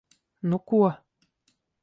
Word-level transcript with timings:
Nu 0.53 0.57
ko... 0.71 0.81